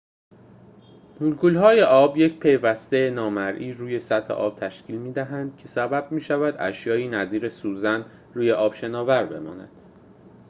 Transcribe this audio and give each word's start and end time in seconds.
مولکول‌های 1.19 1.83
آب 1.83 2.17
یک 2.17 2.39
پوسته 2.39 3.09
نامرئی 3.09 3.73
روی 3.73 3.99
سطح 3.99 4.33
آب 4.33 4.55
تشکیل 4.59 4.95
می‌دهد 4.97 5.57
که 5.57 5.67
سبب 5.67 6.11
می‌شود 6.11 6.55
اشیائی 6.59 7.07
نظیر 7.07 7.47
سوزن 7.49 8.05
روی 8.33 8.51
آب 8.51 8.73
شناور 8.73 9.25
بمانند 9.25 9.69